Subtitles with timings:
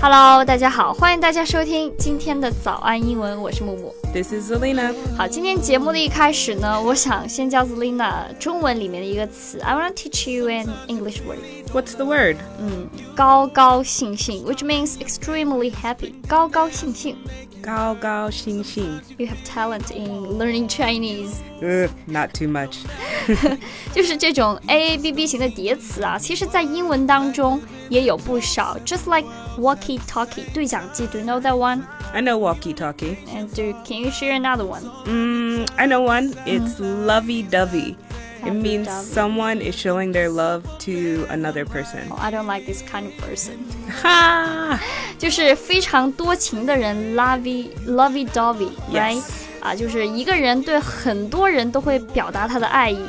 [0.00, 3.94] Hello，大家好，欢迎大家收听今天的早安英文，我是木木。
[4.12, 4.94] This is Zelina.
[5.16, 11.38] 好，今天节目的一开始呢，我想先教 Zelina 中文里面的一个词，I want to teach you an English word。
[11.72, 12.36] What's the word?
[12.60, 17.16] 嗯，高高兴兴，which means extremely happy，高高兴兴。
[17.62, 19.00] Gao gao xing xing.
[19.16, 21.40] You have talent in learning Chinese。
[21.60, 22.84] Ugh, not too much.
[23.94, 29.28] 就是这种 A A B B 型的叠词啊，其实在英文当中也有不少，just like
[29.58, 31.82] walkie talkie 对讲机，Do you know that one?
[32.12, 33.16] I know walkie talkie.
[33.28, 34.82] And do can you share another one?
[35.06, 36.32] Mm, I know one.
[36.46, 37.96] It's lovey dovey.
[38.44, 39.12] It means Lovey-dovey.
[39.12, 42.06] someone is showing their love to another person.
[42.12, 43.58] Oh, I don't like this kind of person.
[44.02, 44.78] Ha!
[45.18, 49.16] 就是非常多情的人，lovey lovey dovey, right?
[49.16, 49.24] Yes.
[49.61, 52.99] 啊，就是一个人对很多人都会表达他的爱意。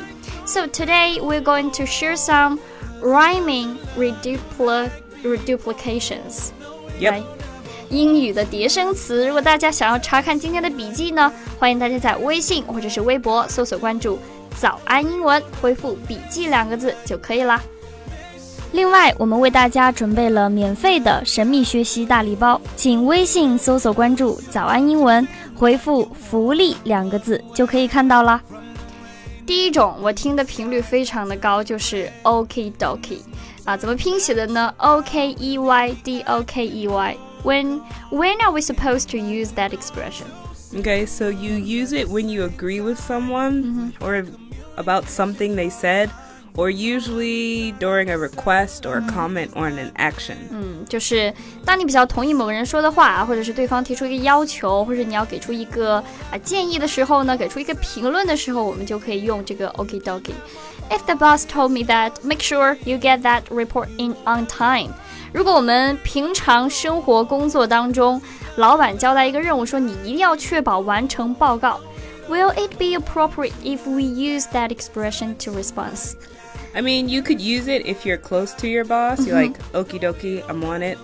[0.45, 2.59] So today we're going to share some
[3.01, 4.89] rhyming redupli
[5.23, 6.49] reduplications.
[6.99, 7.11] Yep.
[7.11, 7.23] right?
[7.89, 14.17] 英语的叠声词，如果大家想要查看今天的笔记呢，欢迎大家在微信或者是微博搜索关注
[14.59, 17.61] “早安英文”，回复“笔记”两个字就可以啦。
[18.71, 28.41] 另外，我们为大家准备了免费的神秘学习大礼包，请微信搜索关注“早安英文”，回复“福利”两个字就可以看到啦。
[29.45, 33.19] 第一种我听的频率非常的高，就是 OK Dokie
[33.65, 37.17] 啊，怎么拼写的呢？O K E Y D O K E Y。
[37.43, 40.27] When when are we supposed to use that expression?
[40.73, 44.25] Okay, so you use it when you agree with someone or
[44.77, 46.09] about something they said,
[46.54, 50.36] or usually during a request or a comment or an action.
[50.50, 51.32] 嗯，就是
[51.64, 64.46] 当你比较同意某个人说的话，或者是对方提出一个要求，或者你要给出一个啊建议的时候呢，给出一个评论的时候，我们就可以用这个 OK Dokie。If the boss told me that, make sure you get that report in on
[64.46, 64.92] time.
[65.32, 68.20] 如果我们平常生活工作当中，
[68.56, 71.78] 老板交代一个任务，说你一定要确保完成报告，
[72.28, 76.14] Will it be appropriate if we use that expression to response?
[76.74, 79.26] I mean, you could use it if you're close to your boss.
[79.26, 80.98] You're like, okie dokie, I'm on it.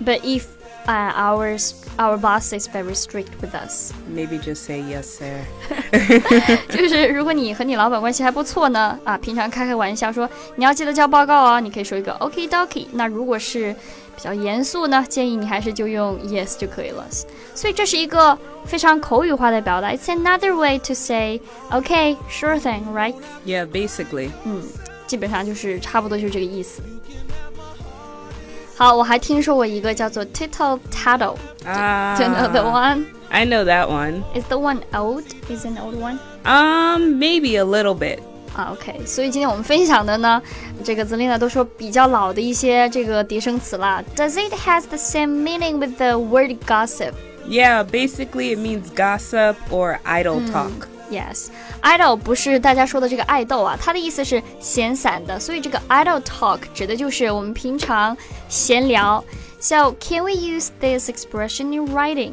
[0.00, 0.46] But if
[0.86, 3.92] uh, ours our boss is very strict with us.
[4.08, 5.44] Maybe just say yes, sir.
[6.68, 12.86] 就是如果你和你老板关系还不错呢，啊，平常开开玩笑说你要记得交报告啊，你可以说一个 OK dokie。
[12.92, 13.74] 那如果是
[14.16, 17.04] 比较严肃呢，建议你还是就用 yes 就可以了。
[17.54, 19.90] 所以这是一个非常口语化的表达。
[19.90, 23.14] It's another way to say OK, sure thing, right？
[23.44, 24.30] Yeah, basically.
[24.44, 24.62] 嗯，
[25.06, 26.82] 基本上就是差不多就是这个意思。
[28.76, 33.04] 好，我还听说过一个叫做 tittle tattle。Do you know the Ah, one?
[33.30, 34.22] I know that one.
[34.34, 35.24] Is the one old?
[35.50, 36.18] Is an old one?
[36.44, 38.20] Um, maybe a little bit.
[38.54, 40.40] 啊，OK，所以今天我们分享的呢，
[40.84, 44.02] 这个 Zelina 都说比较老的一些这个叠声词啦。
[44.16, 47.12] Does it has the same meaning with the word gossip?
[47.46, 50.86] Yeah, basically it means gossip or idle talk.
[51.12, 51.46] Yes,
[51.82, 58.14] idle 不是大家说的这个爱豆啊，它的意思是闲散的，所以这个 idle talk 指的就是我们平常
[58.48, 59.24] 闲聊。
[59.58, 62.32] So can we use this expression in writing?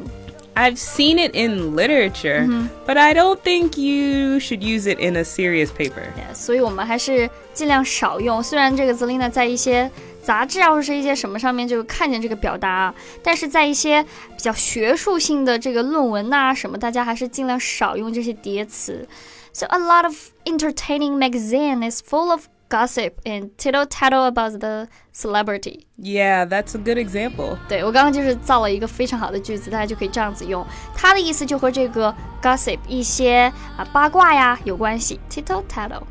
[0.54, 2.46] I've seen it in literature,
[2.86, 6.04] but I don't think you should use it in a serious paper.
[6.16, 8.42] Yes, 所以我们还是尽量少用。
[8.42, 9.90] 虽然这个 Zelina 在一些
[10.21, 19.07] 杂志啊或者是一些什么上面就看见这个表达啊，但是在一些比较学术性的这个论文呐、什么，大家还是尽量少用这些叠词。
[19.53, 20.15] So a lot of
[20.45, 25.81] entertaining magazine is full of gossip and tittle tattle about the celebrity.
[25.97, 27.57] Yeah, that's a good example.
[27.67, 30.65] 对我刚刚就是造了一个非常好的句子，大家就可以这样子用。
[30.95, 36.03] 它的意思就和这个 gossip 一些啊八卦呀有关系，tittle tattle。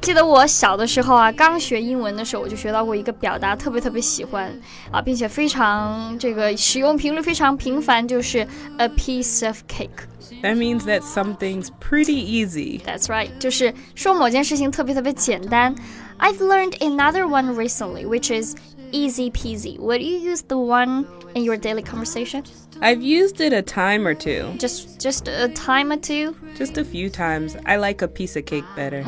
[0.00, 4.54] 记得我小的时候啊，刚学英文的时候，我就学到过一个表达，特别特别喜欢
[4.90, 8.46] 啊，并且非常这个使用频率非常频繁，就是
[8.76, 10.06] a piece of cake。
[10.42, 12.80] That means that something's pretty easy.
[12.82, 15.74] That's right，就是说某件事情特别特别简单。
[16.18, 18.54] I've learned another one recently, which is
[18.92, 19.78] easy peasy.
[19.78, 22.44] Would you use the one in your daily conversation?
[22.80, 26.34] I've used it a time or two, Just just a time or two.
[26.56, 27.56] just a few times.
[27.64, 29.04] I like a piece of cake better.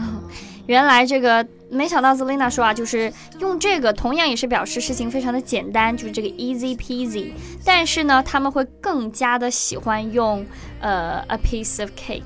[0.67, 7.31] 原来这个没想到 Zelina 说啊，就是用这个同样也是表示事情非常的简单，就是这个 easy peasy。
[7.65, 10.45] 但是呢，他们会更加的喜欢用
[10.79, 12.23] 呃 a piece of cake。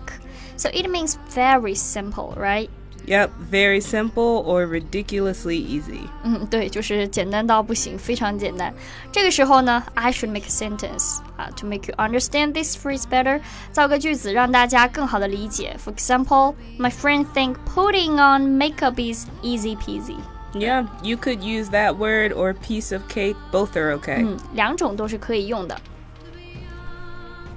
[0.57, 2.69] So it means very simple, right?
[3.06, 6.02] Yep, very simple or ridiculously easy.
[6.22, 8.72] 嗯， 对，就是简单到不行，非常简单。
[9.10, 13.40] 这个时候呢，I should make a sentence 啊，to make you understand this phrase better，
[13.72, 15.76] 造个句子让大家更好的理解。
[15.82, 20.16] For example, my friend think putting on makeup is easy peasy.
[20.52, 23.36] Yeah, you could use that word or piece of cake.
[23.50, 24.24] Both are okay.
[24.24, 25.80] 嗯，两种都是可以用的。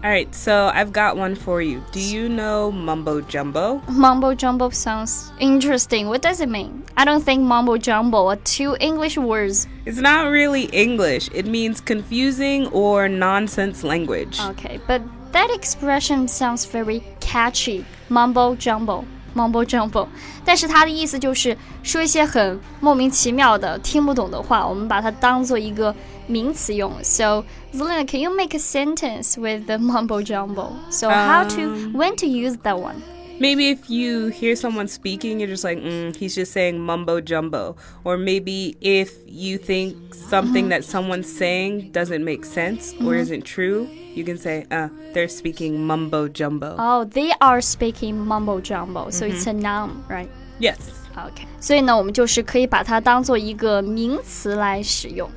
[0.03, 1.81] All right, so I've got one for you.
[1.93, 3.81] Do you know mumbo jumbo?
[3.87, 6.09] Mumbo jumbo sounds interesting.
[6.09, 6.83] What does it mean?
[6.97, 9.65] I don't think mumbo jumbo are two English words.
[9.85, 11.29] It's not really English.
[11.33, 14.41] It means confusing or nonsense language.
[14.41, 15.01] Okay, but
[15.31, 17.85] that expression sounds very catchy.
[18.09, 20.09] Mumbo jumbo, mumbo jumbo.
[20.43, 25.95] 但是它的意思就是说一些很莫名其妙的、听不懂的话，我们把它当做一个
[26.27, 26.91] 名词用。
[27.03, 27.43] So,
[27.73, 30.73] Zelina, can you make a sentence with the mumbo jumbo?
[30.89, 33.01] So, how to when to use that one?
[33.39, 37.75] Maybe if you hear someone speaking, you're just like, mm, he's just saying mumbo jumbo.
[38.03, 43.89] Or maybe if you think something that someone's saying doesn't make sense or isn't true,
[44.13, 46.75] you can say, uh, they're speaking mumbo jumbo.
[46.77, 49.09] Oh, they are speaking mumbo jumbo.
[49.09, 50.29] So it's a noun, right?
[50.59, 50.77] yes.
[51.15, 55.29] OK，所以呢，我们就是可以把它当做一个名词来使用。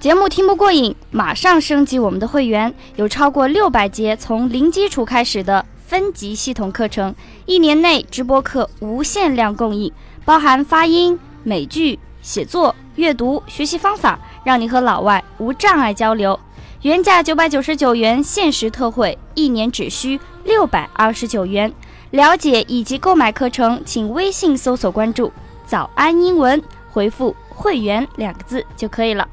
[0.00, 7.14] 节目听不过瘾，马上升级我们的会员，有超过六百节从零基础开始的分级系统课程，
[7.46, 9.90] 一年内直播课无限量供应，
[10.24, 16.38] 包含发音、美剧、写作、阅读、学习方法，让你和老外无障碍交流。
[16.82, 21.72] 原价九百九十九元，限时特惠，一年只需六百二十九元。
[22.10, 25.32] 了解以及购买课程，请微信搜索关注
[25.66, 26.62] “早安英文”，
[26.92, 29.26] 回复“会员”两个字就可以了。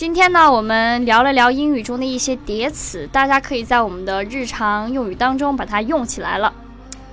[0.00, 6.50] 今天呢，我们聊了聊英语中的一些叠词，大家可以在我们的日常用语当中把它用起来了。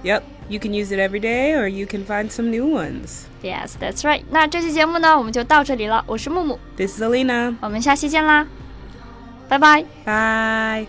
[0.05, 0.21] Yep.
[0.47, 3.25] You can use it every day or you can find some new ones.
[3.43, 4.23] Yes, that's right。
[4.31, 6.01] 那这期节目呢，我们就到这里了。
[6.07, 7.57] 我是木木，This is Alina.
[7.59, 8.47] 我们下期见啦，
[9.49, 9.83] 拜拜。
[10.05, 10.87] Bye.